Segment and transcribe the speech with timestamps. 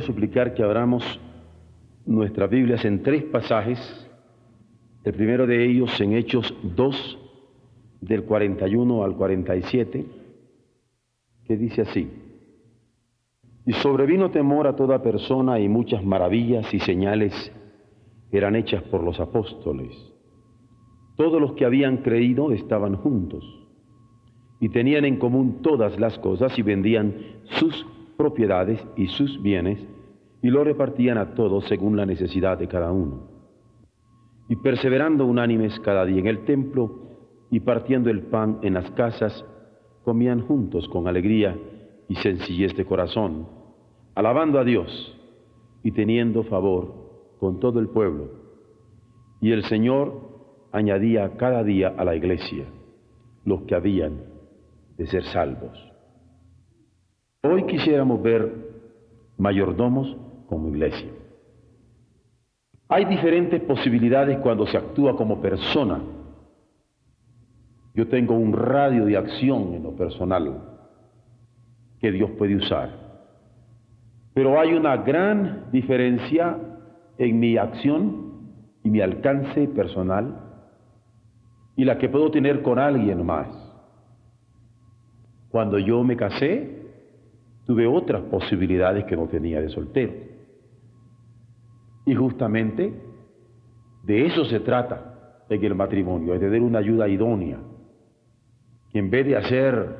[0.00, 1.20] Suplicar que abramos
[2.06, 3.78] nuestras Biblias en tres pasajes.
[5.04, 7.18] El primero de ellos en Hechos 2,
[8.00, 10.06] del 41 al 47,
[11.44, 12.10] que dice así.
[13.66, 17.52] Y sobrevino temor a toda persona y muchas maravillas y señales
[18.32, 19.94] eran hechas por los apóstoles.
[21.16, 23.44] Todos los que habían creído estaban juntos
[24.60, 27.14] y tenían en común todas las cosas y vendían
[27.58, 27.86] sus
[28.20, 29.80] propiedades y sus bienes
[30.42, 33.22] y lo repartían a todos según la necesidad de cada uno.
[34.46, 36.98] Y perseverando unánimes cada día en el templo
[37.50, 39.42] y partiendo el pan en las casas,
[40.04, 41.56] comían juntos con alegría
[42.08, 43.48] y sencillez de corazón,
[44.14, 45.18] alabando a Dios
[45.82, 46.92] y teniendo favor
[47.38, 48.32] con todo el pueblo.
[49.40, 50.12] Y el Señor
[50.72, 52.66] añadía cada día a la iglesia
[53.46, 54.20] los que habían
[54.98, 55.89] de ser salvos.
[57.42, 58.52] Hoy quisiéramos ver
[59.38, 60.14] mayordomos
[60.46, 61.08] como iglesia.
[62.86, 66.02] Hay diferentes posibilidades cuando se actúa como persona.
[67.94, 70.60] Yo tengo un radio de acción en lo personal
[71.98, 72.90] que Dios puede usar.
[74.34, 76.58] Pero hay una gran diferencia
[77.16, 78.50] en mi acción
[78.84, 80.40] y mi alcance personal
[81.74, 83.48] y la que puedo tener con alguien más.
[85.48, 86.79] Cuando yo me casé,
[87.70, 90.12] tuve otras posibilidades que no tenía de soltero.
[92.04, 93.00] Y justamente
[94.02, 97.60] de eso se trata en el matrimonio, de tener una ayuda idónea,
[98.90, 99.98] que en vez de hacer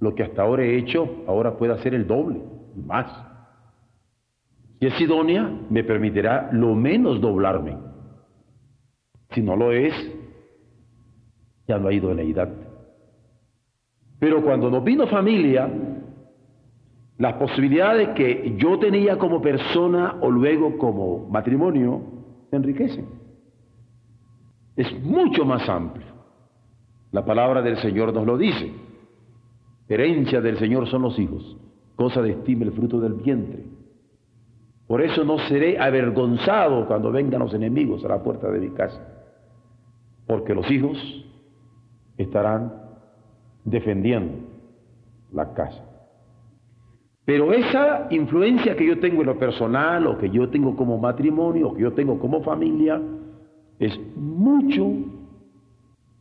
[0.00, 2.42] lo que hasta ahora he hecho, ahora pueda hacer el doble
[2.74, 3.06] y más.
[4.80, 7.76] Si es idónea, me permitirá lo menos doblarme.
[9.30, 9.94] Si no lo es,
[11.68, 12.52] ya no hay idoneidad.
[14.18, 15.70] Pero cuando nos vino familia,
[17.18, 22.00] las posibilidades que yo tenía como persona o luego como matrimonio
[22.52, 23.06] enriquecen.
[24.76, 26.06] Es mucho más amplio.
[27.10, 28.72] La palabra del Señor nos lo dice.
[29.88, 31.56] Herencia del Señor son los hijos,
[31.96, 33.64] cosa de estima el fruto del vientre.
[34.86, 39.00] Por eso no seré avergonzado cuando vengan los enemigos a la puerta de mi casa,
[40.26, 40.96] porque los hijos
[42.16, 42.72] estarán
[43.64, 44.46] defendiendo
[45.32, 45.87] la casa.
[47.28, 51.68] Pero esa influencia que yo tengo en lo personal, o que yo tengo como matrimonio,
[51.68, 52.98] o que yo tengo como familia,
[53.78, 54.90] es mucho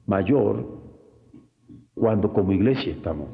[0.06, 0.66] mayor
[1.95, 3.29] cuando como iglesia estamos.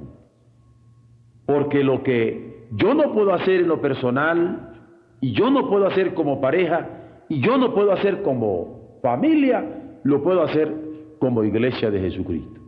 [1.47, 4.85] Porque lo que yo no puedo hacer en lo personal,
[5.19, 10.21] y yo no puedo hacer como pareja, y yo no puedo hacer como familia, lo
[10.21, 10.71] puedo hacer
[11.17, 12.61] como iglesia de Jesucristo.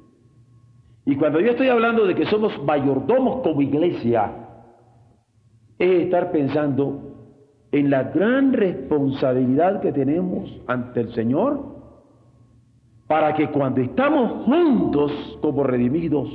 [1.06, 4.45] Y cuando yo estoy hablando de que somos mayordomos como iglesia,
[5.80, 7.02] es estar pensando
[7.72, 11.76] en la gran responsabilidad que tenemos ante el Señor
[13.08, 16.30] para que cuando estamos juntos como redimidos,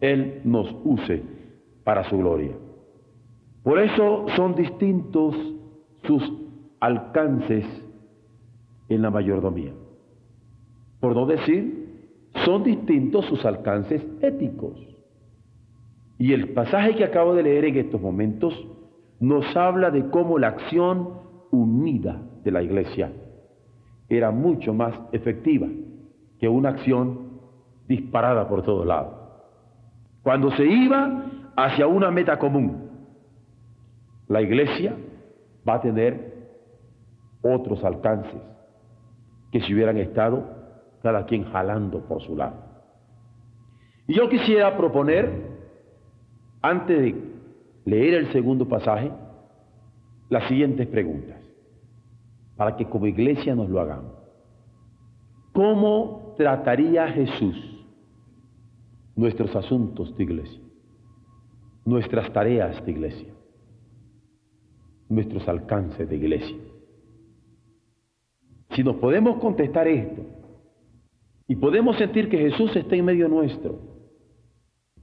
[0.00, 1.22] Él nos use
[1.84, 2.52] para su gloria.
[3.62, 5.34] Por eso son distintos
[6.04, 6.22] sus
[6.80, 7.64] alcances
[8.88, 9.72] en la mayordomía.
[11.00, 11.84] Por no decir,
[12.44, 14.93] son distintos sus alcances éticos.
[16.18, 18.54] Y el pasaje que acabo de leer en estos momentos
[19.20, 21.20] nos habla de cómo la acción
[21.50, 23.12] unida de la iglesia
[24.08, 25.66] era mucho más efectiva
[26.38, 27.40] que una acción
[27.88, 29.14] disparada por todos lados.
[30.22, 31.26] Cuando se iba
[31.56, 32.90] hacia una meta común,
[34.28, 34.96] la iglesia
[35.68, 36.34] va a tener
[37.42, 38.40] otros alcances
[39.52, 40.44] que si hubieran estado
[41.02, 42.56] cada quien jalando por su lado.
[44.06, 45.53] Y yo quisiera proponer
[46.64, 47.14] antes de
[47.84, 49.12] leer el segundo pasaje,
[50.30, 51.38] las siguientes preguntas,
[52.56, 54.14] para que como iglesia nos lo hagamos.
[55.52, 57.54] ¿Cómo trataría Jesús
[59.14, 60.62] nuestros asuntos de iglesia,
[61.84, 63.34] nuestras tareas de iglesia,
[65.10, 66.56] nuestros alcances de iglesia?
[68.70, 70.22] Si nos podemos contestar esto
[71.46, 73.93] y podemos sentir que Jesús está en medio nuestro,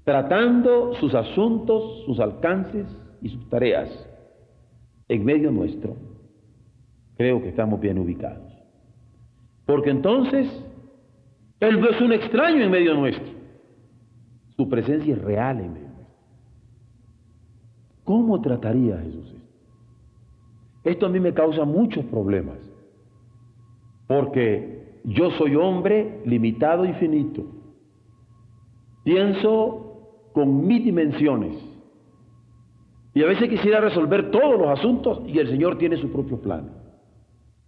[0.04, 2.88] tratando sus asuntos, sus alcances
[3.22, 3.90] y sus tareas
[5.08, 5.96] en medio nuestro,
[7.18, 8.52] creo que estamos bien ubicados.
[9.66, 10.48] Porque entonces
[11.60, 13.32] Él no es un extraño en medio nuestro.
[14.56, 16.16] Su presencia es real en medio nuestro.
[18.04, 19.42] ¿Cómo trataría Jesús esto?
[20.84, 22.58] Esto a mí me causa muchos problemas.
[24.08, 27.44] Porque yo soy hombre limitado y finito.
[29.04, 29.91] Pienso
[30.34, 31.56] con mis dimensiones.
[33.14, 36.70] Y a veces quisiera resolver todos los asuntos y el Señor tiene su propio plan.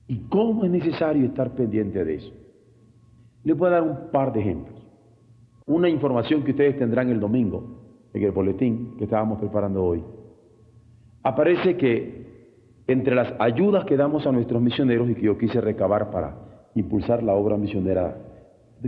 [0.07, 2.33] ¿Y cómo es necesario estar pendiente de eso?
[3.43, 4.79] Le voy a dar un par de ejemplos.
[5.65, 7.81] Una información que ustedes tendrán el domingo
[8.13, 10.03] en el boletín que estábamos preparando hoy.
[11.23, 12.23] Aparece que
[12.87, 16.35] entre las ayudas que damos a nuestros misioneros y que yo quise recabar para
[16.75, 18.17] impulsar la obra misionera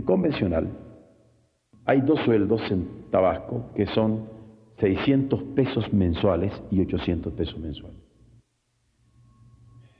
[0.04, 0.68] convencional,
[1.86, 4.28] hay dos sueldos en Tabasco que son
[4.78, 8.00] 600 pesos mensuales y 800 pesos mensuales.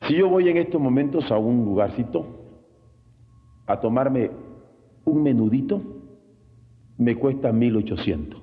[0.02, 2.26] Si yo voy en estos momentos a un lugarcito
[3.66, 4.30] a tomarme
[5.04, 5.82] un menudito,
[6.98, 8.40] me cuesta 1800.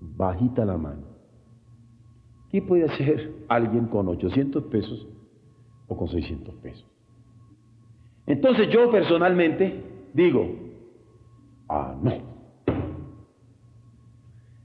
[0.00, 1.10] Bajita la mano.
[2.50, 5.06] ¿Qué puede hacer alguien con 800 pesos
[5.88, 6.86] o con 600 pesos?
[8.26, 9.82] Entonces yo personalmente
[10.12, 10.46] digo,
[11.68, 12.29] ah, no.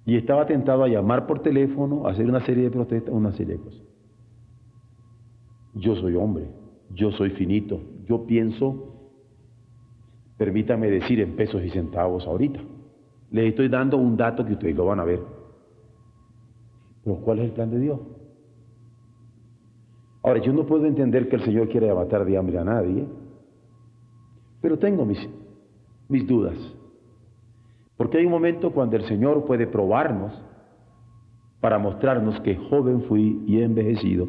[0.05, 3.57] Y estaba tentado a llamar por teléfono, a hacer una serie de protestas, una serie
[3.57, 3.81] de cosas.
[5.73, 6.47] Yo soy hombre,
[6.93, 9.11] yo soy finito, yo pienso,
[10.37, 12.59] permítame decir en pesos y centavos ahorita.
[13.31, 15.21] Les estoy dando un dato que ustedes lo van a ver.
[17.03, 17.99] Pero ¿cuál es el plan de Dios?
[20.23, 23.05] Ahora, yo no puedo entender que el Señor quiera matar de hambre a nadie,
[24.61, 25.19] pero tengo mis,
[26.09, 26.57] mis dudas.
[27.97, 30.33] Porque hay un momento cuando el Señor puede probarnos
[31.62, 34.27] para mostrarnos que joven fui y he envejecido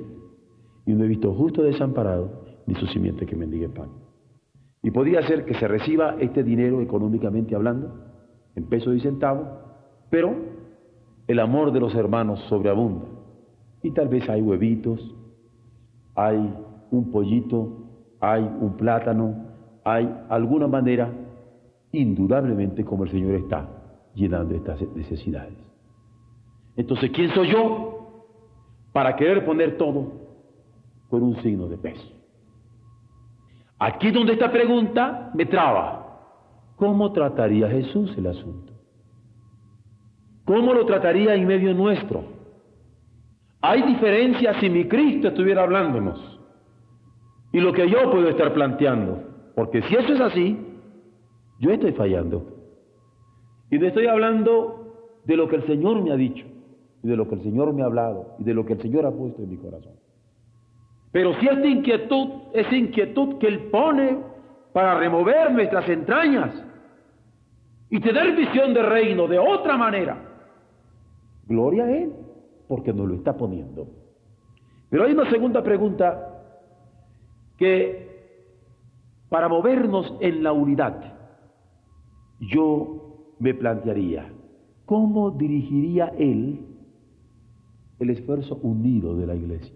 [0.87, 3.91] y no he visto justo desamparado ni su simiente que mendigue pan.
[4.83, 7.93] Y podría ser que se reciba este dinero económicamente hablando,
[8.55, 9.49] en pesos y centavos,
[10.11, 10.35] pero
[11.27, 13.05] el amor de los hermanos sobreabunda.
[13.83, 15.15] Y tal vez hay huevitos,
[16.15, 16.55] hay
[16.91, 17.69] un pollito,
[18.21, 19.47] hay un plátano,
[19.85, 21.13] hay alguna manera,
[22.01, 23.69] indudablemente como el Señor está
[24.15, 25.55] llenando estas necesidades.
[26.77, 27.97] Entonces, ¿quién soy yo
[28.97, 30.27] para querer poner todo
[31.11, 32.09] con un signo de peso.
[33.79, 36.03] Aquí donde esta pregunta me traba.
[36.77, 38.73] ¿Cómo trataría Jesús el asunto?
[40.47, 42.25] ¿Cómo lo trataría en medio nuestro?
[43.61, 46.41] Hay diferencias si mi Cristo estuviera hablándonos
[47.53, 49.25] y lo que yo puedo estar planteando.
[49.55, 50.59] Porque si eso es así,
[51.59, 52.45] yo estoy fallando.
[53.71, 56.47] Y no estoy hablando de lo que el Señor me ha dicho,
[57.03, 59.07] y de lo que el Señor me ha hablado, y de lo que el Señor
[59.07, 59.95] ha puesto en mi corazón.
[61.13, 64.19] Pero si esta inquietud es inquietud que Él pone
[64.73, 66.63] para remover nuestras entrañas
[67.89, 70.17] y tener visión de reino de otra manera,
[71.47, 72.13] gloria a Él,
[72.69, 73.89] porque nos lo está poniendo.
[74.91, 76.43] Pero hay una segunda pregunta
[77.57, 78.07] que
[79.29, 81.16] para movernos en la unidad,
[82.41, 84.33] yo me plantearía,
[84.85, 86.61] ¿cómo dirigiría Él
[87.99, 89.75] el esfuerzo unido de la iglesia?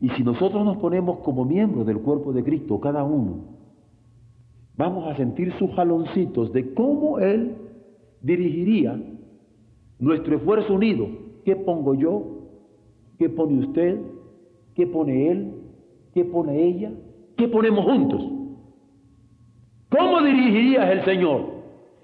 [0.00, 3.44] Y si nosotros nos ponemos como miembros del cuerpo de Cristo, cada uno,
[4.76, 7.54] vamos a sentir sus jaloncitos de cómo Él
[8.22, 8.98] dirigiría
[9.98, 11.06] nuestro esfuerzo unido.
[11.44, 12.22] ¿Qué pongo yo?
[13.18, 14.00] ¿Qué pone usted?
[14.74, 15.52] ¿Qué pone Él?
[16.14, 16.92] ¿Qué pone ella?
[17.36, 18.39] ¿Qué ponemos juntos?
[19.90, 21.46] ¿Cómo dirigiría el Señor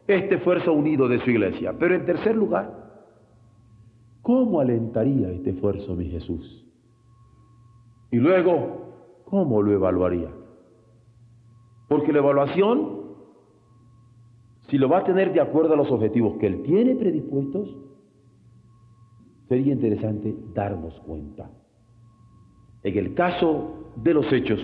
[0.08, 1.72] este esfuerzo unido de su iglesia?
[1.78, 2.72] Pero en tercer lugar,
[4.22, 6.66] ¿cómo alentaría este esfuerzo mi Jesús?
[8.10, 10.30] Y luego, ¿cómo lo evaluaría?
[11.88, 13.02] Porque la evaluación,
[14.68, 17.76] si lo va a tener de acuerdo a los objetivos que él tiene predispuestos,
[19.48, 21.48] sería interesante darnos cuenta.
[22.82, 24.60] En el caso de los hechos,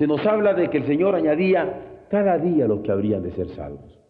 [0.00, 3.48] se nos habla de que el Señor añadía cada día los que habrían de ser
[3.50, 4.00] salvos.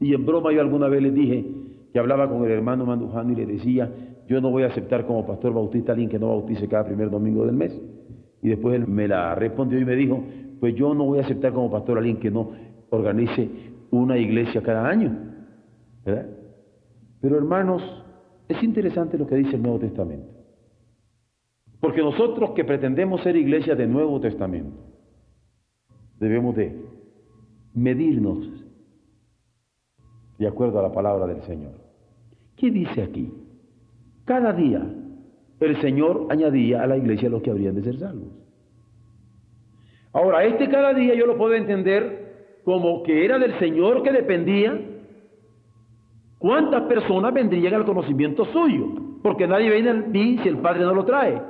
[0.00, 1.46] Y en broma yo alguna vez les dije
[1.92, 3.88] que hablaba con el hermano Mandujano y le decía,
[4.26, 7.10] yo no voy a aceptar como pastor bautista a alguien que no bautice cada primer
[7.10, 7.80] domingo del mes.
[8.42, 10.20] Y después él me la respondió y me dijo,
[10.58, 12.50] pues yo no voy a aceptar como pastor a alguien que no
[12.90, 13.48] organice
[13.92, 15.16] una iglesia cada año.
[16.04, 16.26] ¿verdad?
[17.20, 17.84] Pero hermanos,
[18.48, 20.26] es interesante lo que dice el Nuevo Testamento.
[21.78, 24.87] Porque nosotros que pretendemos ser iglesia de Nuevo Testamento,
[26.18, 26.84] debemos de
[27.74, 28.46] medirnos
[30.38, 31.72] de acuerdo a la palabra del Señor.
[32.56, 33.32] ¿Qué dice aquí?
[34.24, 34.82] Cada día
[35.60, 38.28] el Señor añadía a la iglesia los que habrían de ser salvos.
[40.12, 44.78] Ahora, este cada día yo lo puedo entender como que era del Señor que dependía
[46.38, 48.86] cuántas personas vendrían al conocimiento suyo,
[49.22, 51.40] porque nadie viene a mí si el Padre no lo trae.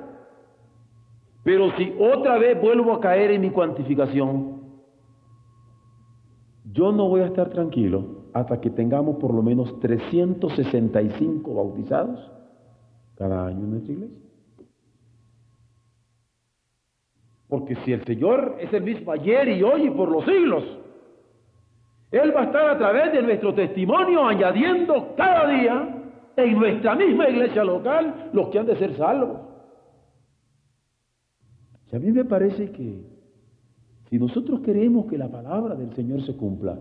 [1.45, 4.58] Pero si otra vez vuelvo a caer en mi cuantificación,
[6.73, 12.31] yo no voy a estar tranquilo hasta que tengamos por lo menos 365 bautizados
[13.17, 14.19] cada año en nuestra iglesia.
[17.49, 20.65] Porque si el Señor es el mismo ayer y hoy y por los siglos,
[22.11, 25.95] Él va a estar a través de nuestro testimonio añadiendo cada día
[26.37, 29.41] en nuestra misma iglesia local los que han de ser salvos.
[31.91, 33.18] Y a mí me parece que
[34.09, 36.79] si nosotros queremos que la palabra del Señor se cumpla,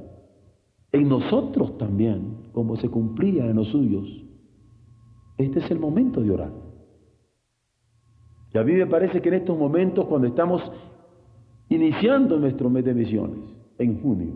[0.91, 4.07] en nosotros también, como se cumplía en los suyos,
[5.37, 6.51] este es el momento de orar.
[8.53, 10.61] Y a mí me parece que en estos momentos, cuando estamos
[11.69, 13.39] iniciando nuestro mes de misiones,
[13.77, 14.33] en junio,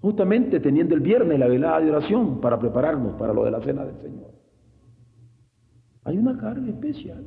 [0.00, 3.84] justamente teniendo el viernes la velada de oración para prepararnos para lo de la cena
[3.84, 4.32] del Señor,
[6.02, 7.24] hay una carga especial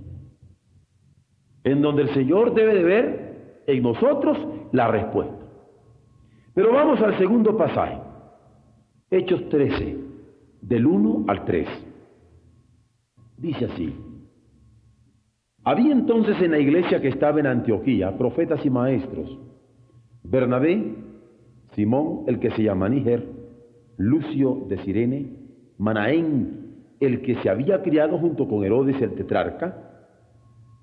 [1.63, 3.28] en donde el Señor debe de ver
[3.71, 4.37] en nosotros
[4.71, 5.35] la respuesta.
[6.53, 7.97] Pero vamos al segundo pasaje,
[9.09, 9.97] Hechos 13,
[10.61, 11.67] del 1 al 3.
[13.37, 13.95] Dice así,
[15.63, 19.37] había entonces en la iglesia que estaba en Antioquía profetas y maestros,
[20.23, 20.95] Bernabé,
[21.75, 23.25] Simón, el que se llama Níger,
[23.97, 25.37] Lucio de Sirene,
[25.77, 26.59] Manaén,
[26.99, 29.88] el que se había criado junto con Herodes el tetrarca,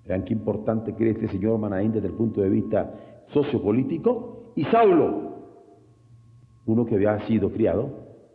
[0.06, 2.92] Vean qué importante que este señor Manaín desde el punto de vista
[3.32, 4.52] sociopolítico.
[4.54, 5.34] Y Saulo,
[6.66, 7.90] uno que había sido criado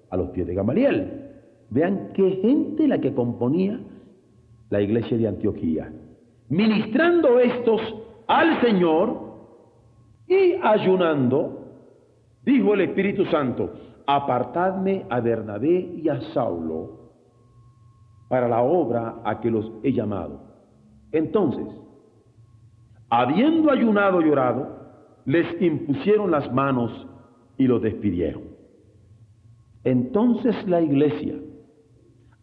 [0.10, 1.30] a los pies de Gamaliel.
[1.70, 3.80] Vean qué gente la que componía
[4.70, 5.92] la iglesia de Antioquía.
[6.50, 7.82] Ministrando estos
[8.28, 9.32] al Señor
[10.28, 11.68] y ayunando,
[12.46, 13.72] dijo el Espíritu Santo,
[14.06, 17.00] apartadme a Bernabé y a Saulo
[18.28, 20.51] para la obra a que los he llamado.
[21.12, 21.68] Entonces,
[23.10, 24.80] habiendo ayunado y orado,
[25.26, 27.08] les impusieron las manos
[27.58, 28.44] y los despidieron.
[29.84, 31.36] Entonces la iglesia,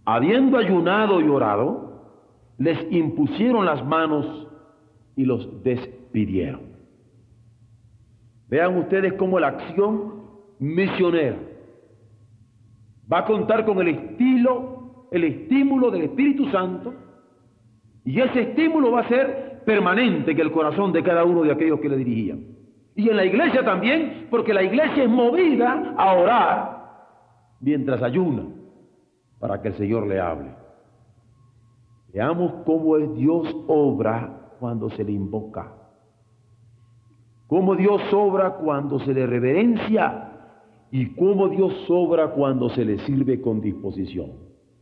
[0.04, 1.88] habiendo ayunado y orado,
[2.58, 4.48] les impusieron las manos
[5.16, 6.60] y los despidieron.
[8.48, 10.14] Vean ustedes cómo la acción
[10.58, 11.38] misionera
[13.10, 16.94] va a contar con el estilo, el estímulo del Espíritu Santo
[18.08, 21.78] y ese estímulo va a ser permanente en el corazón de cada uno de aquellos
[21.78, 22.42] que le dirigían.
[22.96, 26.78] Y en la iglesia también, porque la iglesia es movida a orar
[27.60, 28.46] mientras ayuna
[29.38, 30.54] para que el Señor le hable.
[32.14, 35.70] Veamos cómo es Dios obra cuando se le invoca.
[37.46, 40.32] Cómo Dios obra cuando se le reverencia
[40.90, 44.32] y cómo Dios obra cuando se le sirve con disposición.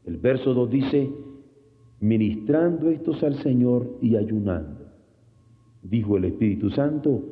[0.04, 1.10] El verso 2 dice,
[2.00, 4.86] ministrando estos al Señor y ayunando.
[5.82, 7.22] Dijo el Espíritu Santo,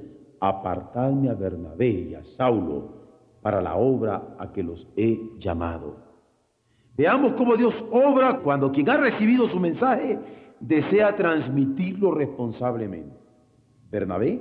[0.41, 3.05] apartadme a Bernabé y a Saulo
[3.43, 5.97] para la obra a que los he llamado.
[6.97, 10.19] Veamos cómo Dios obra cuando quien ha recibido su mensaje
[10.61, 13.17] desea transmitirlo responsablemente.
[13.91, 14.41] Bernabé,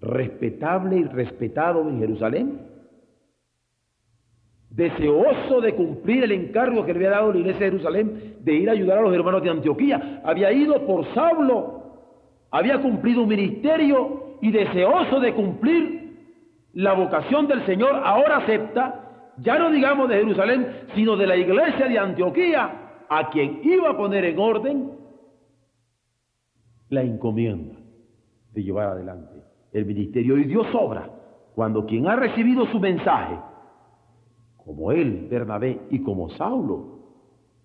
[0.00, 2.71] respetable y respetado en Jerusalén,
[4.74, 8.68] deseoso de cumplir el encargo que le había dado la iglesia de Jerusalén de ir
[8.68, 10.22] a ayudar a los hermanos de Antioquía.
[10.24, 11.82] Había ido por Saulo,
[12.50, 16.02] había cumplido un ministerio y deseoso de cumplir
[16.74, 21.86] la vocación del Señor, ahora acepta, ya no digamos de Jerusalén, sino de la iglesia
[21.86, 24.90] de Antioquía, a quien iba a poner en orden
[26.88, 27.74] la encomienda
[28.52, 30.38] de llevar adelante el ministerio.
[30.38, 31.10] Y Dios obra
[31.54, 33.36] cuando quien ha recibido su mensaje,
[34.64, 36.98] como él, Bernabé, y como Saulo,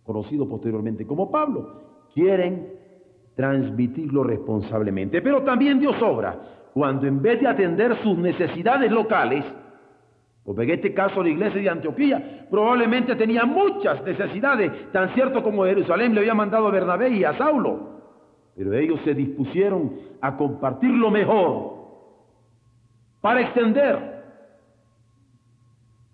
[0.03, 2.73] conocido posteriormente como Pablo, quieren
[3.35, 5.21] transmitirlo responsablemente.
[5.21, 9.43] Pero también Dios obra cuando en vez de atender sus necesidades locales,
[10.43, 15.65] como en este caso la iglesia de Antioquía probablemente tenía muchas necesidades, tan cierto como
[15.65, 17.97] Jerusalén le había mandado a Bernabé y a Saulo,
[18.55, 21.77] pero ellos se dispusieron a compartir lo mejor
[23.21, 24.16] para extender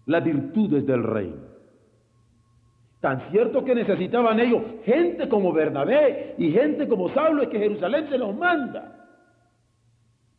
[0.06, 1.54] las virtudes del reino.
[3.00, 8.08] Tan cierto que necesitaban ellos gente como Bernabé y gente como Saulo es que Jerusalén
[8.10, 9.08] se los manda.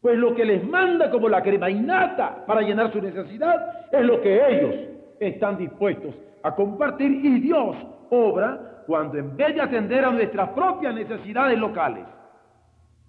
[0.01, 4.21] Pues lo que les manda como la crema innata para llenar su necesidad es lo
[4.21, 4.75] que ellos
[5.21, 7.77] están dispuestos a compartir y Dios
[8.11, 12.05] obra cuando en vez de atender a nuestras propias necesidades locales,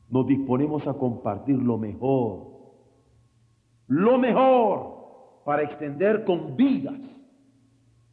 [0.09, 2.47] nos disponemos a compartir lo mejor,
[3.87, 4.94] lo mejor
[5.45, 6.99] para extender con vidas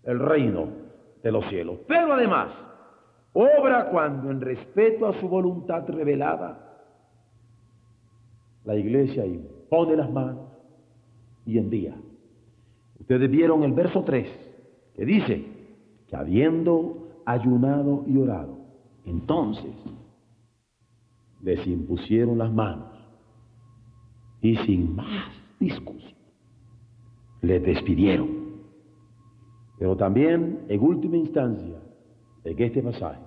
[0.04, 0.68] el reino
[1.22, 1.78] de los cielos.
[1.88, 2.52] Pero además,
[3.32, 6.68] obra cuando en respeto a su voluntad revelada,
[8.64, 10.46] la iglesia impone las manos
[11.46, 11.96] y envía.
[13.00, 14.28] Ustedes vieron el verso 3,
[14.94, 15.44] que dice
[16.08, 18.58] que habiendo ayunado y orado,
[19.06, 19.72] entonces
[21.40, 22.92] les impusieron las manos
[24.42, 26.21] y sin más discusión
[27.42, 28.42] les despidieron.
[29.78, 31.76] Pero también, en última instancia,
[32.44, 33.20] en este pasaje,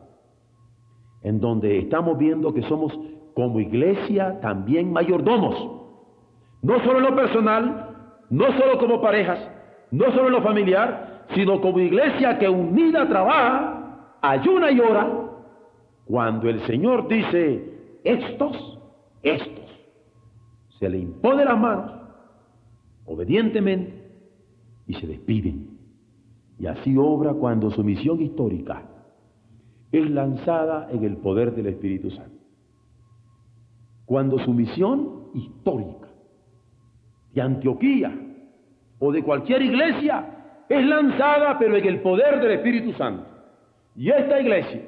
[1.22, 2.98] en donde estamos viendo que somos
[3.34, 5.56] como iglesia también mayordomos,
[6.62, 7.96] no solo en lo personal,
[8.30, 9.40] no solo como parejas,
[9.92, 15.08] no solo en lo familiar, sino como iglesia que unida trabaja, ayuna y ora,
[16.06, 18.80] cuando el Señor dice, estos,
[19.24, 19.66] estos,
[20.80, 21.92] se le impone las manos,
[23.06, 23.95] obedientemente,
[24.88, 25.70] y se despiden.
[26.60, 28.84] Y así obra cuando su misión histórica
[29.92, 32.36] es lanzada en el poder del Espíritu Santo.
[34.06, 36.08] Cuando su misión histórica
[37.34, 38.14] de Antioquía
[39.00, 43.26] o de cualquier iglesia es lanzada pero en el poder del Espíritu Santo.
[43.96, 44.82] Y esta iglesia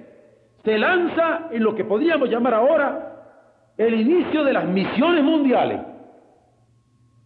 [0.64, 3.08] se lanza en lo que podríamos llamar ahora
[3.78, 5.82] el inicio de las misiones mundiales.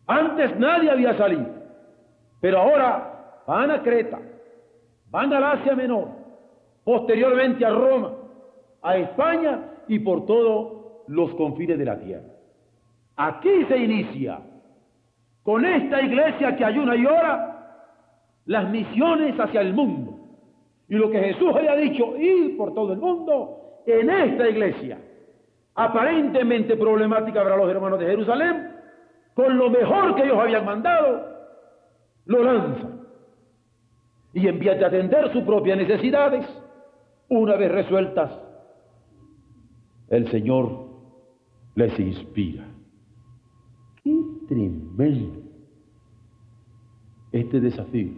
[0.05, 1.47] Antes nadie había salido,
[2.41, 4.19] pero ahora van a Creta,
[5.09, 6.07] van al Asia Menor,
[6.83, 8.13] posteriormente a Roma,
[8.81, 12.27] a España y por todos los confines de la tierra.
[13.15, 14.39] Aquí se inicia,
[15.43, 17.51] con esta iglesia que ayuna y ora,
[18.45, 20.17] las misiones hacia el mundo.
[20.89, 24.97] Y lo que Jesús había dicho, ir por todo el mundo, en esta iglesia,
[25.75, 28.71] aparentemente problemática para los hermanos de Jerusalén,
[29.33, 31.31] con lo mejor que ellos habían mandado,
[32.25, 32.89] lo lanza.
[34.33, 36.45] Y en vez de atender sus propias necesidades,
[37.29, 38.31] una vez resueltas,
[40.09, 40.89] el Señor
[41.75, 42.65] les inspira.
[44.03, 44.15] ¡Qué
[44.47, 45.41] tremendo
[47.31, 48.11] este desafío!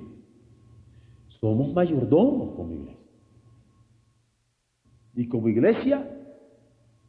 [1.40, 3.04] Somos mayordomos como iglesia.
[5.16, 6.10] Y como iglesia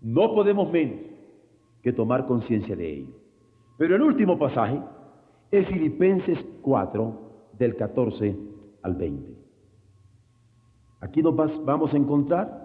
[0.01, 1.01] no podemos menos
[1.83, 3.15] que tomar conciencia de ello.
[3.79, 4.81] Pero el último pasaje
[5.59, 7.21] es Filipenses 4,
[7.59, 8.37] del 14
[8.83, 9.35] al 20.
[11.01, 12.65] Aquí nos vamos a encontrar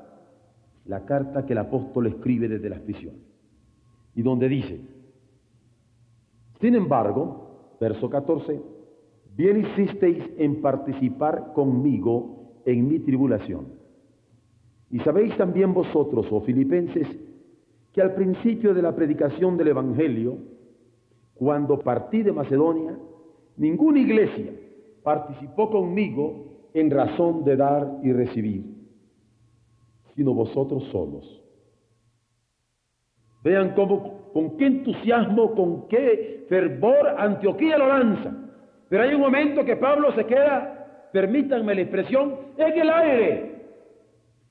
[0.86, 3.22] la carta que el apóstol escribe desde las prisiones,
[4.16, 4.82] y donde dice,
[6.60, 8.62] sin embargo, verso 14,
[9.36, 13.68] bien hicisteis en participar conmigo en mi tribulación.
[14.90, 17.08] Y sabéis también vosotros, oh filipenses,
[17.94, 20.38] que al principio de la predicación del Evangelio,
[21.40, 22.98] cuando partí de Macedonia,
[23.56, 24.52] ninguna iglesia
[25.02, 28.66] participó conmigo en razón de dar y recibir,
[30.16, 31.42] sino vosotros solos.
[33.42, 38.36] Vean cómo, con qué entusiasmo, con qué fervor Antioquía lo lanza.
[38.90, 43.56] Pero hay un momento que Pablo se queda, permítanme la expresión, en el aire.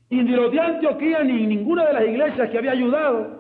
[0.08, 3.37] Y ni los de Antioquía ni ninguna de las iglesias que había ayudado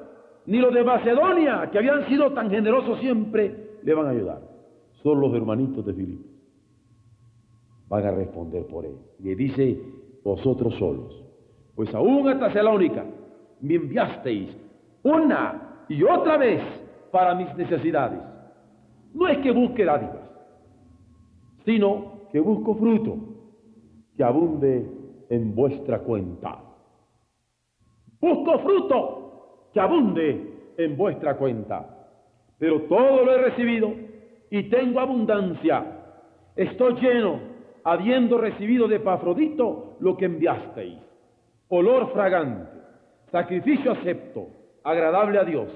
[0.48, 4.40] ni los de Macedonia, que habían sido tan generosos siempre, le van a ayudar.
[5.02, 6.24] Son los hermanitos de Filipo.
[7.86, 8.96] Van a responder por él.
[9.18, 9.78] Y dice,
[10.24, 11.22] vosotros solos.
[11.74, 13.04] Pues aún a Tesalónica
[13.60, 14.56] me enviasteis
[15.02, 16.62] una y otra vez
[17.12, 18.20] para mis necesidades.
[19.12, 20.30] No es que busque dádivas,
[21.66, 23.18] sino que busco fruto
[24.16, 24.90] que abunde
[25.28, 26.58] en vuestra cuenta.
[28.18, 29.17] Busco fruto
[29.72, 32.06] que abunde en vuestra cuenta.
[32.58, 33.92] Pero todo lo he recibido
[34.50, 35.84] y tengo abundancia.
[36.56, 37.40] Estoy lleno,
[37.84, 40.98] habiendo recibido de Pafrodito lo que enviasteis.
[41.68, 42.70] Olor fragante,
[43.30, 44.48] sacrificio acepto,
[44.82, 45.68] agradable a Dios.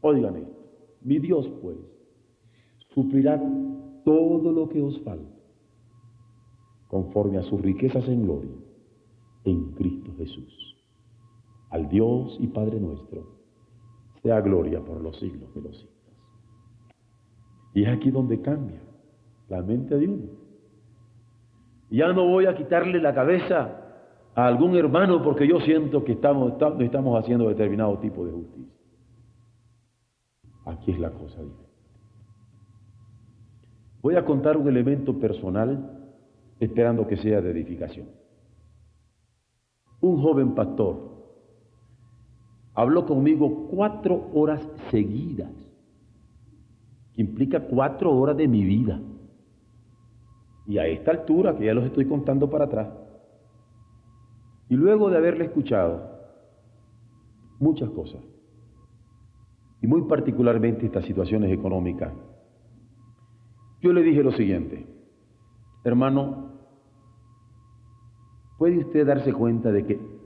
[0.00, 0.58] Oigan esto,
[1.02, 1.76] mi Dios pues
[2.94, 3.40] suplirá
[4.04, 5.38] todo lo que os falta,
[6.88, 8.56] conforme a sus riquezas en gloria,
[9.44, 10.77] en Cristo Jesús
[11.70, 13.26] al Dios y Padre nuestro,
[14.22, 15.96] sea gloria por los siglos de los siglos.
[17.74, 18.80] Y es aquí donde cambia
[19.48, 20.28] la mente de uno.
[21.90, 23.88] Ya no voy a quitarle la cabeza
[24.34, 28.74] a algún hermano porque yo siento que estamos, estamos haciendo determinado tipo de justicia.
[30.66, 31.68] Aquí es la cosa diferente.
[34.02, 36.12] Voy a contar un elemento personal
[36.60, 38.08] esperando que sea de edificación.
[40.00, 41.07] Un joven pastor
[42.78, 45.50] habló conmigo cuatro horas seguidas,
[47.12, 49.00] que implica cuatro horas de mi vida.
[50.64, 52.88] Y a esta altura, que ya los estoy contando para atrás,
[54.68, 56.08] y luego de haberle escuchado
[57.58, 58.22] muchas cosas,
[59.82, 62.12] y muy particularmente estas situaciones económicas,
[63.80, 64.86] yo le dije lo siguiente,
[65.82, 66.52] hermano,
[68.56, 70.17] ¿puede usted darse cuenta de que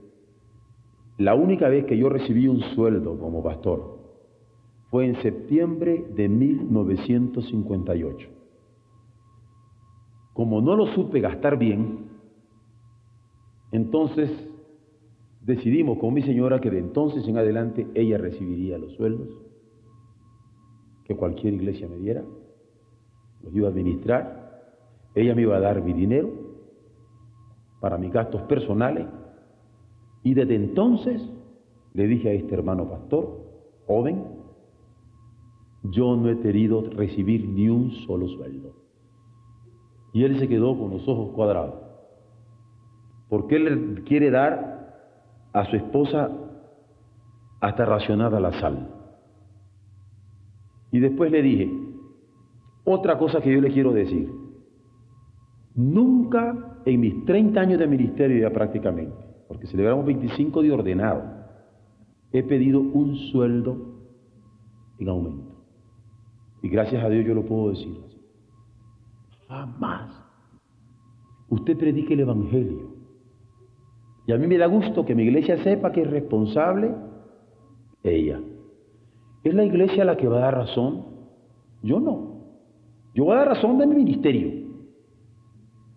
[1.17, 3.99] la única vez que yo recibí un sueldo como pastor
[4.89, 8.29] fue en septiembre de 1958?
[10.33, 12.09] Como no lo supe gastar bien,
[13.71, 14.31] entonces
[15.41, 19.27] decidimos con mi señora que de entonces en adelante ella recibiría los sueldos
[21.05, 22.23] que cualquier iglesia me diera
[23.43, 24.63] los iba a administrar,
[25.13, 26.31] ella me iba a dar mi dinero
[27.81, 29.05] para mis gastos personales
[30.23, 31.21] y desde entonces
[31.93, 33.43] le dije a este hermano pastor,
[33.87, 34.23] joven,
[35.83, 38.73] yo no he querido recibir ni un solo sueldo.
[40.13, 41.75] Y él se quedó con los ojos cuadrados,
[43.29, 44.73] porque él le quiere dar
[45.51, 46.31] a su esposa
[47.59, 48.89] hasta racionada la sal.
[50.91, 51.71] Y después le dije,
[52.83, 54.31] otra cosa que yo le quiero decir,
[55.75, 59.22] nunca en mis 30 años de ministerio ya prácticamente,
[59.53, 61.21] porque celebramos 25 de ordenado,
[62.31, 63.77] he pedido un sueldo
[64.97, 65.63] en aumento.
[66.63, 67.95] Y gracias a Dios yo lo puedo decir.
[69.47, 70.09] Jamás.
[71.49, 72.95] Usted predique el Evangelio.
[74.25, 76.95] Y a mí me da gusto que mi iglesia sepa que es responsable
[78.01, 78.41] ella.
[79.43, 81.05] ¿Es la iglesia la que va a dar razón?
[81.83, 82.41] Yo no.
[83.13, 84.49] Yo voy a dar razón de mi ministerio,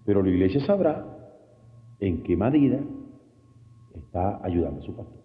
[0.04, 1.06] pero la iglesia sabrá
[2.00, 2.80] en qué medida
[4.16, 5.22] ayudando a su pastor.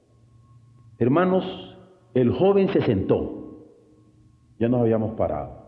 [0.99, 1.43] Hermanos,
[2.13, 3.65] el joven se sentó,
[4.59, 5.61] ya nos habíamos parado,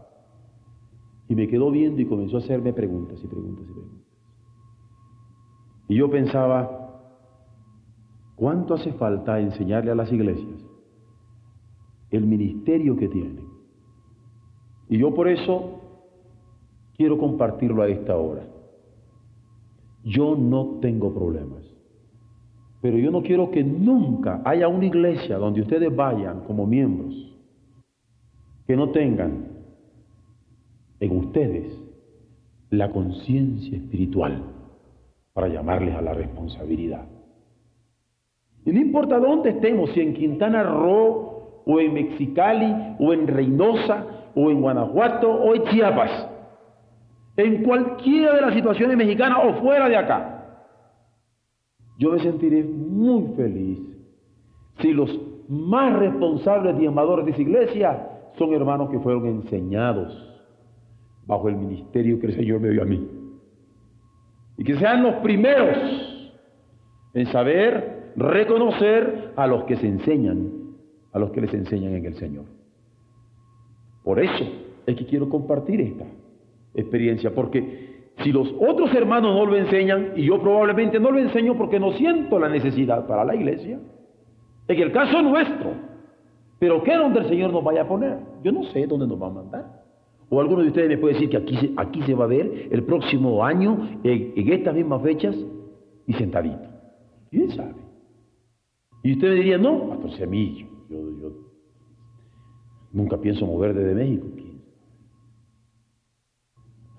[1.27, 4.07] y me quedó viendo y comenzó a hacerme preguntas y preguntas y preguntas.
[5.88, 7.01] Y yo pensaba,
[8.36, 10.62] ¿cuánto hace falta enseñarle a las iglesias
[12.12, 13.47] el ministerio que tienen?
[14.89, 15.81] Y yo por eso
[16.95, 18.47] quiero compartirlo a esta hora.
[20.03, 21.63] Yo no tengo problemas,
[22.83, 27.33] pero yo no quiero que nunca haya una iglesia donde ustedes vayan como miembros
[28.67, 29.45] que no tengan
[30.99, 31.81] en ustedes
[32.71, 34.43] la conciencia espiritual
[35.31, 37.05] para llamarles a la responsabilidad.
[38.65, 44.05] Y no importa dónde estemos, si en Quintana Roo, o en Mexicali, o en Reynosa,
[44.35, 46.29] o en Guanajuato, o en Chiapas,
[47.37, 50.32] en cualquiera de las situaciones mexicanas o fuera de acá,
[51.97, 53.79] yo me sentiré muy feliz
[54.82, 55.10] si los
[55.47, 60.29] más responsables diezmadores de esa iglesia son hermanos que fueron enseñados
[61.25, 63.08] bajo el ministerio que el Señor me dio a mí.
[64.58, 65.77] Y que sean los primeros
[67.13, 70.51] en saber reconocer a los que se enseñan,
[71.12, 72.45] a los que les enseñan en el Señor.
[74.03, 74.43] Por eso
[74.86, 76.06] es que quiero compartir esta
[76.75, 81.58] experiencia, porque si los otros hermanos no lo enseñan, y yo probablemente no lo enseño
[81.58, 83.80] porque no siento la necesidad para la iglesia,
[84.67, 85.71] en el caso nuestro,
[86.60, 88.19] pero ¿qué donde el Señor nos vaya a poner?
[88.43, 89.84] Yo no sé dónde nos va a mandar.
[90.30, 93.43] O alguno de ustedes me puede decir que aquí se, va a ver el próximo
[93.43, 95.36] año, en, estas mismas fechas,
[96.08, 96.69] y sentadito.
[97.30, 97.76] ¿Quién sabe?
[99.04, 101.32] Y usted me diría, no, Pastor Semillo, yo, yo
[102.93, 104.28] nunca pienso mover desde México.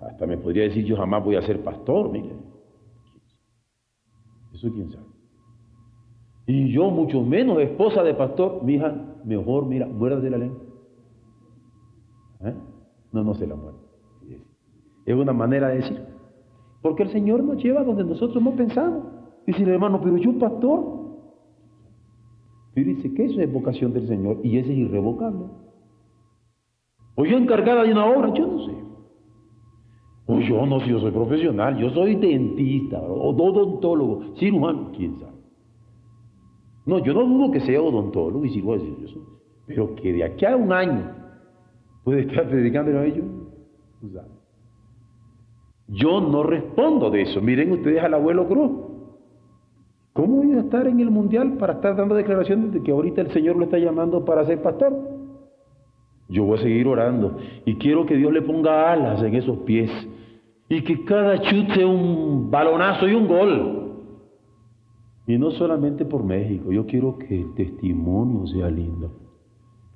[0.05, 2.35] Hasta me podría decir, yo jamás voy a ser pastor, mire.
[4.53, 5.05] Eso quién sabe.
[6.47, 10.61] Y yo mucho menos esposa de pastor, mi hija, mejor, mira, de la lengua.
[12.41, 12.53] ¿Eh?
[13.11, 13.79] No, no se la muerde.
[15.05, 16.05] Es una manera de decir.
[16.81, 19.05] Porque el Señor nos lleva donde nosotros no pensamos.
[19.47, 20.83] Dice el hermano, pero yo pastor.
[22.75, 25.45] Y dice que eso es vocación del Señor y ese es irrevocable.
[27.15, 28.85] O yo encargada de una obra, yo no sé.
[30.27, 35.35] O yo no, si yo soy profesional, yo soy dentista, odontólogo, cirujano, quién sabe.
[36.85, 38.83] No, yo no dudo que sea odontólogo y cirujano,
[39.67, 41.11] pero que de aquí a un año
[42.03, 43.25] puede estar predicando a ellos,
[45.87, 47.41] Yo no respondo de eso.
[47.41, 48.71] Miren ustedes al abuelo Cruz.
[50.13, 53.31] ¿Cómo voy a estar en el mundial para estar dando declaraciones de que ahorita el
[53.31, 54.93] Señor lo está llamando para ser pastor?
[56.29, 59.91] Yo voy a seguir orando y quiero que Dios le ponga alas en esos pies
[60.67, 63.81] y que cada chute un balonazo y un gol.
[65.27, 69.11] Y no solamente por México, yo quiero que el testimonio sea lindo.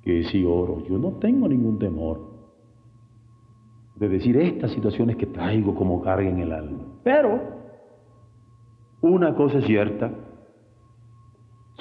[0.02, 2.30] Que si oro, yo no tengo ningún temor
[3.96, 6.84] de decir estas situaciones que traigo como carga en el alma.
[7.04, 7.40] Pero
[9.02, 10.10] una cosa es cierta,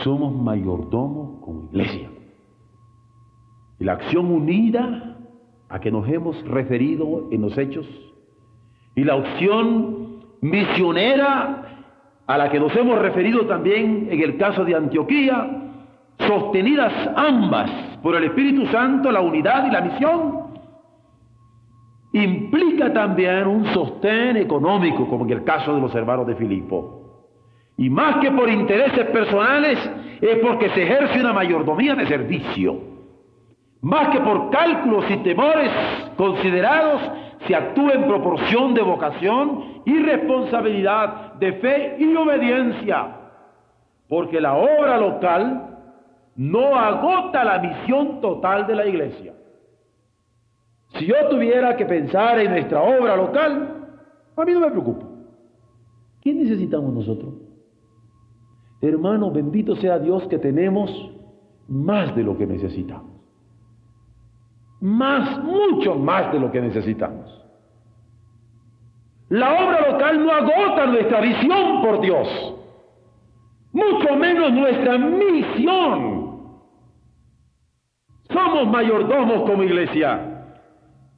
[0.03, 2.09] somos mayordomos como iglesia.
[3.79, 5.17] Y la acción unida
[5.69, 7.87] a que nos hemos referido en los hechos
[8.99, 11.61] y la opción misionera
[12.27, 15.49] a la que nos hemos referido también en el caso de Antioquía,
[16.17, 17.71] sostenidas ambas
[18.03, 20.49] por el Espíritu Santo, la unidad y la misión,
[22.11, 27.23] implica también un sostén económico, como en el caso de los hermanos de Filipo.
[27.77, 29.79] Y más que por intereses personales,
[30.19, 32.81] es porque se ejerce una mayordomía de servicio.
[33.79, 35.71] Más que por cálculos y temores
[36.17, 43.15] considerados, se actúa en proporción de vocación y responsabilidad, de fe y obediencia.
[44.07, 45.77] Porque la obra local
[46.35, 49.33] no agota la misión total de la iglesia.
[50.93, 53.87] Si yo tuviera que pensar en nuestra obra local,
[54.35, 55.05] a mí no me preocupa.
[56.21, 57.33] ¿Qué necesitamos nosotros?
[58.81, 60.89] Hermano, bendito sea Dios que tenemos
[61.67, 63.18] más de lo que necesitamos.
[64.81, 67.39] Más, mucho más de lo que necesitamos.
[69.29, 72.55] La obra local no agota nuestra visión por Dios,
[73.71, 76.29] mucho menos nuestra misión.
[78.31, 80.37] Somos mayordomos como iglesia.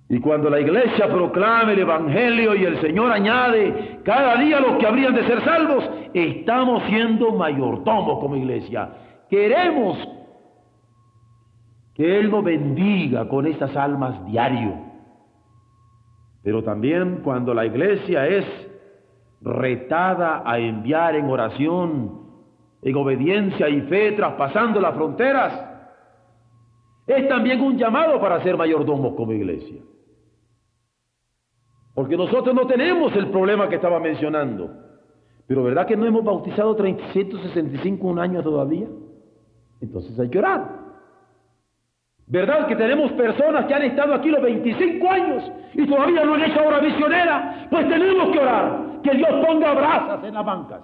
[0.10, 4.88] Y cuando la iglesia proclame el Evangelio y el Señor añade cada día los que
[4.88, 8.90] habrían de ser salvos, estamos siendo mayordomos como iglesia.
[9.30, 9.98] Queremos
[12.02, 14.74] que Él nos bendiga con estas almas diario.
[16.42, 18.44] Pero también cuando la iglesia es
[19.40, 22.22] retada a enviar en oración,
[22.82, 25.64] en obediencia y fe, traspasando las fronteras,
[27.06, 29.84] es también un llamado para ser mayordomos como iglesia.
[31.94, 34.72] Porque nosotros no tenemos el problema que estaba mencionando.
[35.46, 38.88] Pero ¿verdad que no hemos bautizado 365 un año todavía?
[39.80, 40.81] Entonces hay que orar.
[42.32, 46.44] ¿Verdad que tenemos personas que han estado aquí los 25 años y todavía no han
[46.44, 47.68] hecho obra misionera?
[47.70, 50.82] Pues tenemos que orar, que Dios ponga brasas en las bancas.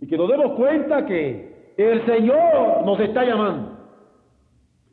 [0.00, 3.78] Y que nos demos cuenta que el Señor nos está llamando.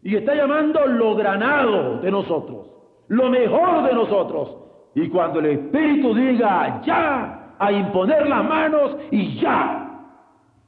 [0.04, 2.68] Y está llamando lo granado de nosotros
[3.08, 4.58] lo mejor de nosotros.
[4.96, 10.04] Y cuando el Espíritu diga ya, a imponer las manos y ya,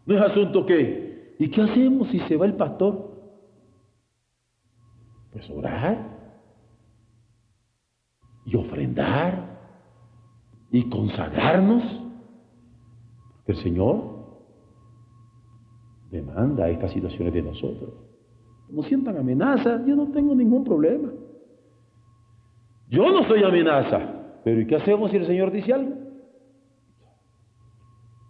[0.05, 3.08] no es asunto que, ¿y qué hacemos si se va el pastor?
[5.31, 6.17] Pues orar
[8.45, 9.59] y ofrendar
[10.71, 11.83] y consagrarnos.
[13.47, 14.19] el Señor
[16.11, 17.93] demanda estas situaciones de nosotros.
[18.69, 21.09] No sientan amenaza, yo no tengo ningún problema.
[22.89, 25.95] Yo no soy amenaza, pero ¿y qué hacemos si el Señor dice algo?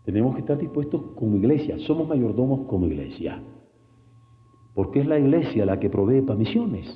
[0.05, 3.41] Tenemos que estar dispuestos como iglesia, somos mayordomos como iglesia,
[4.79, 6.87] porque es la iglesia la que provee para misiones.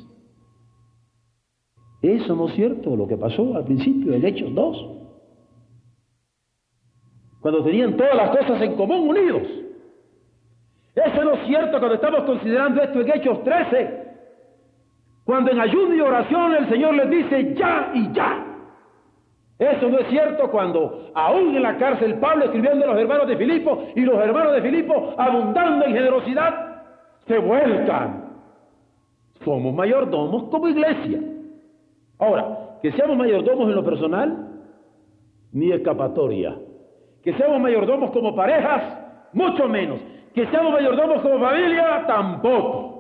[2.01, 4.87] Eso no es cierto, lo que pasó al principio en Hechos 2,
[7.41, 9.43] cuando tenían todas las cosas en común unidos.
[10.95, 14.03] Eso no es cierto cuando estamos considerando esto en Hechos 13,
[15.25, 18.45] cuando en ayuno y oración el Señor les dice ya y ya.
[19.59, 23.35] Eso no es cierto cuando aún en la cárcel Pablo escribiendo a los hermanos de
[23.35, 26.72] Filipo y los hermanos de Filipo abundando en generosidad
[27.27, 28.23] se vuelcan.
[29.43, 31.21] Somos mayordomos como iglesia.
[32.19, 34.47] Ahora, que seamos mayordomos en lo personal,
[35.51, 36.55] ni escapatoria.
[37.23, 38.83] Que seamos mayordomos como parejas,
[39.33, 39.99] mucho menos.
[40.33, 42.93] Que seamos mayordomos como familia, tampoco.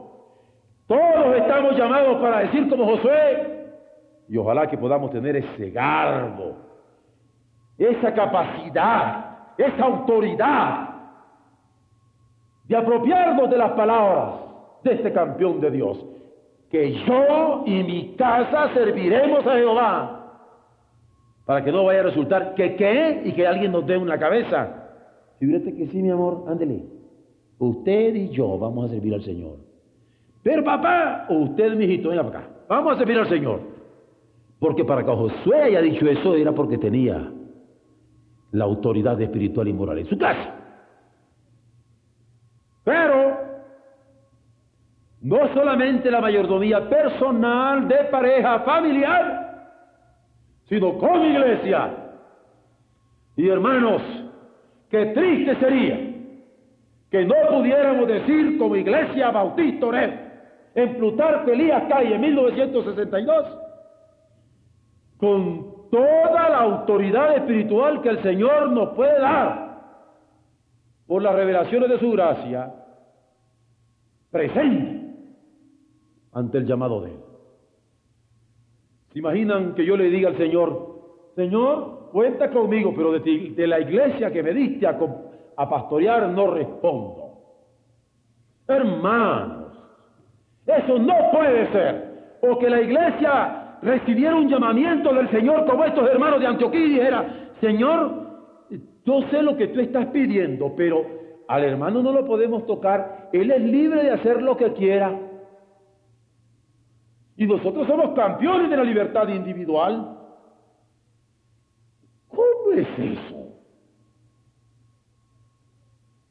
[0.87, 3.53] Todos estamos llamados para decir como Josué,
[4.27, 6.55] y ojalá que podamos tener ese garbo,
[7.77, 9.25] esa capacidad,
[9.57, 10.92] esa autoridad
[12.75, 14.35] apropiarnos de las palabras
[14.83, 16.05] de este campeón de Dios,
[16.69, 20.19] que yo y mi casa serviremos a Jehová,
[21.45, 24.89] para que no vaya a resultar que qué y que alguien nos dé una cabeza.
[25.39, 26.85] Fíjate que sí, mi amor, ándele.
[27.59, 29.57] Usted y yo vamos a servir al Señor.
[30.41, 32.49] Pero papá, usted, mijito, venga para acá.
[32.67, 33.61] Vamos a servir al Señor.
[34.59, 37.31] Porque para que Josué haya dicho eso era porque tenía
[38.51, 40.55] la autoridad espiritual y moral en su casa.
[42.83, 43.37] Pero
[45.23, 49.69] no solamente la mayordomía personal de pareja familiar,
[50.67, 51.91] sino como iglesia.
[53.37, 54.01] Y hermanos,
[54.89, 55.97] qué triste sería
[57.09, 60.11] que no pudiéramos decir como iglesia Bautista Oreb
[60.75, 63.45] en Plutarco Elías Calle en 1962,
[65.17, 69.79] con toda la autoridad espiritual que el Señor nos puede dar
[71.07, 72.73] por las revelaciones de su gracia,
[74.29, 75.02] presente
[76.33, 77.19] ante el llamado de Él.
[79.11, 80.93] ¿Se imaginan que yo le diga al Señor,
[81.35, 87.23] Señor, cuenta conmigo, pero de, la iglesia que me diste a, pastorear no respondo?
[88.67, 89.73] Hermanos,
[90.65, 92.13] eso no puede ser.
[92.41, 96.89] O que la iglesia recibiera un llamamiento del Señor como estos hermanos de Antioquía y
[96.89, 98.23] dijera, Señor,
[99.05, 101.05] yo sé lo que tú estás pidiendo, pero
[101.47, 103.29] al hermano no lo podemos tocar.
[103.33, 105.19] Él es libre de hacer lo que quiera.
[107.35, 110.17] Y nosotros somos campeones de la libertad individual.
[112.29, 113.43] ¿Cómo es eso?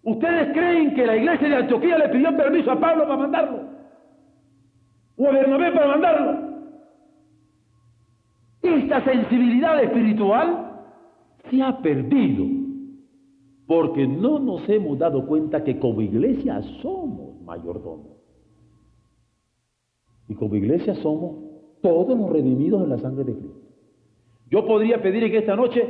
[0.05, 3.69] ¿Ustedes creen que la iglesia de Antioquía le pidió permiso a Pablo para mandarlo?
[5.17, 6.53] ¿O a Bernabé para mandarlo?
[8.63, 10.85] Esta sensibilidad espiritual
[11.51, 12.47] se ha perdido
[13.67, 18.12] porque no nos hemos dado cuenta que como iglesia somos mayordomos.
[20.33, 21.37] Y como iglesia somos
[21.83, 23.61] todos los redimidos en la sangre de Cristo.
[24.49, 25.87] Yo podría pedir en esta noche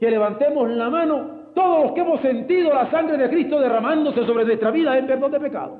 [0.00, 4.46] que levantemos la mano todos los que hemos sentido la sangre de Cristo derramándose sobre
[4.46, 5.76] nuestra vida en perdón de pecado.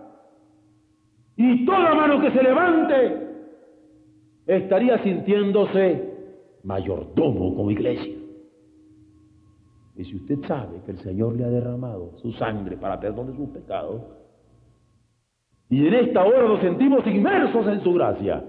[1.36, 3.28] Y toda mano que se levante
[4.46, 6.14] estaría sintiéndose
[6.62, 8.14] mayordomo como iglesia.
[9.96, 13.36] Y si usted sabe que el Señor le ha derramado su sangre para perdón de
[13.36, 14.02] sus pecados,
[15.70, 18.44] y en esta hora nos sentimos inmersos en su gracia.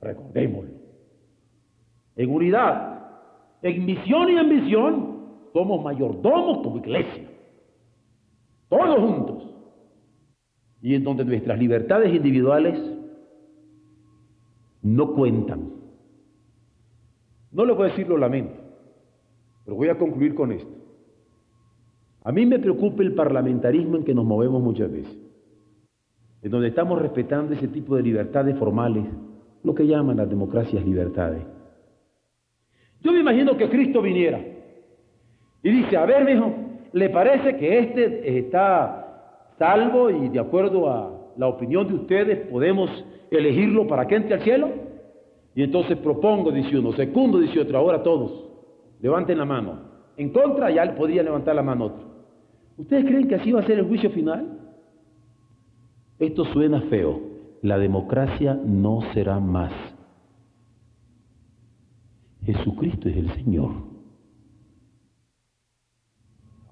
[0.00, 0.70] Recordémoslo.
[2.16, 3.00] En unidad,
[3.62, 5.20] en misión y en visión,
[5.52, 7.28] somos mayordomos como iglesia.
[8.68, 9.46] Todos juntos.
[10.82, 12.78] Y en donde nuestras libertades individuales
[14.82, 15.70] no cuentan.
[17.52, 18.54] No le voy a decir lo lamento,
[19.64, 20.70] pero voy a concluir con esto.
[22.22, 25.29] A mí me preocupa el parlamentarismo en que nos movemos muchas veces
[26.42, 29.04] en donde estamos respetando ese tipo de libertades formales,
[29.62, 31.42] lo que llaman las democracias libertades.
[33.02, 34.40] Yo me imagino que Cristo viniera
[35.62, 36.52] y dice, a ver, mijo,
[36.92, 42.90] ¿le parece que este está salvo y de acuerdo a la opinión de ustedes podemos
[43.30, 44.68] elegirlo para que entre al cielo?
[45.54, 48.48] Y entonces propongo, dice uno, segundo, dice otro, ahora todos,
[49.00, 49.90] levanten la mano.
[50.16, 52.04] En contra, ya podría levantar la mano otro.
[52.76, 54.58] ¿Ustedes creen que así va a ser el juicio final?
[56.20, 57.18] Esto suena feo.
[57.62, 59.72] La democracia no será más.
[62.44, 63.70] Jesucristo es el Señor.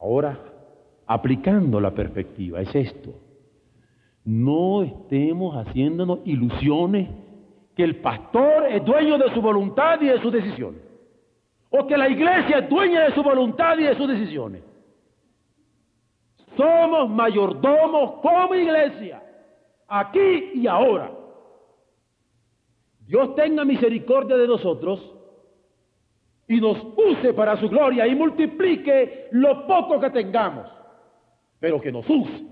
[0.01, 0.39] Ahora,
[1.07, 3.15] aplicando la perspectiva, es esto.
[4.25, 7.09] No estemos haciéndonos ilusiones
[7.75, 10.83] que el pastor es dueño de su voluntad y de sus decisiones.
[11.71, 14.63] O que la iglesia es dueña de su voluntad y de sus decisiones.
[16.55, 19.23] Somos mayordomos como iglesia
[19.89, 21.11] aquí y ahora.
[23.07, 25.15] Dios tenga misericordia de nosotros
[26.47, 30.67] y nos use para su gloria y multiplique lo poco que tengamos,
[31.59, 32.47] pero que nos use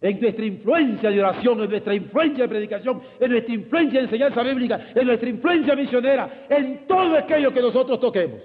[0.00, 4.42] en nuestra influencia de oración, en nuestra influencia de predicación, en nuestra influencia de enseñanza
[4.42, 8.40] bíblica, en nuestra influencia misionera, en todo aquello que nosotros toquemos,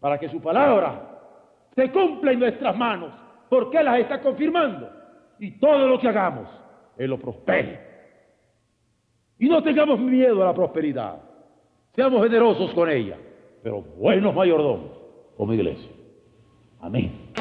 [0.00, 1.10] para que su palabra
[1.74, 3.12] se cumpla en nuestras manos,
[3.48, 5.03] porque las está confirmando
[5.38, 6.48] y todo lo que hagamos,
[6.96, 7.80] Él lo prospere.
[9.38, 11.18] Y no tengamos miedo a la prosperidad.
[11.94, 13.16] Seamos generosos con ella,
[13.62, 14.90] pero buenos mayordomos
[15.36, 15.90] como iglesia.
[16.80, 17.32] Amén.